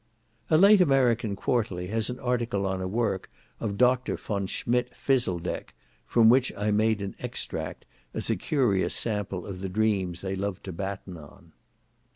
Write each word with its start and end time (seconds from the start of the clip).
A 0.49 0.57
late 0.57 0.81
American 0.81 1.35
Quarterly 1.35 1.85
has 1.89 2.09
an 2.09 2.19
article 2.19 2.65
on 2.65 2.81
a 2.81 2.87
work 2.87 3.29
of 3.59 3.77
Dr. 3.77 4.17
Von 4.17 4.47
Schmidt 4.47 4.91
Phiseldek, 4.95 5.75
from 6.07 6.27
which 6.27 6.51
I 6.57 6.71
made 6.71 7.03
an 7.03 7.15
extract, 7.19 7.85
as 8.11 8.27
a 8.27 8.35
curious 8.35 8.95
sample 8.95 9.45
of 9.45 9.59
the 9.61 9.69
dreams 9.69 10.21
they 10.21 10.35
love 10.35 10.63
to 10.63 10.71
batten 10.71 11.17
on. 11.17 11.51